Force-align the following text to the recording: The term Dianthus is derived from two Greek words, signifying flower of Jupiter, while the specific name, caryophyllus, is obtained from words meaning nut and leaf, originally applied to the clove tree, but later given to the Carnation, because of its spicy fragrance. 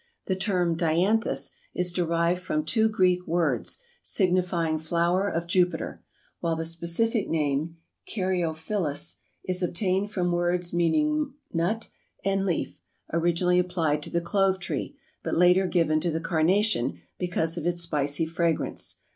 The 0.25 0.35
term 0.35 0.75
Dianthus 0.75 1.51
is 1.75 1.93
derived 1.93 2.41
from 2.41 2.65
two 2.65 2.89
Greek 2.89 3.27
words, 3.27 3.77
signifying 4.01 4.79
flower 4.79 5.29
of 5.29 5.45
Jupiter, 5.45 6.01
while 6.39 6.55
the 6.55 6.65
specific 6.65 7.29
name, 7.29 7.77
caryophyllus, 8.09 9.17
is 9.45 9.61
obtained 9.61 10.09
from 10.09 10.31
words 10.31 10.73
meaning 10.73 11.35
nut 11.53 11.89
and 12.25 12.47
leaf, 12.47 12.81
originally 13.13 13.59
applied 13.59 14.01
to 14.01 14.09
the 14.09 14.21
clove 14.21 14.57
tree, 14.57 14.95
but 15.21 15.37
later 15.37 15.67
given 15.67 15.99
to 15.99 16.09
the 16.09 16.19
Carnation, 16.19 16.99
because 17.19 17.55
of 17.55 17.67
its 17.67 17.81
spicy 17.83 18.25
fragrance. 18.25 18.97